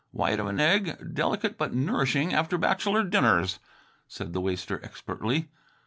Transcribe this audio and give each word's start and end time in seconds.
"White 0.09 0.39
of 0.39 0.47
an 0.47 0.59
egg, 0.59 1.13
delicate 1.13 1.59
but 1.59 1.75
nourishing 1.75 2.33
after 2.33 2.57
bachelor 2.57 3.03
dinners," 3.03 3.59
said 4.07 4.33
the 4.33 4.41
waster 4.41 4.83
expertly. 4.83 5.49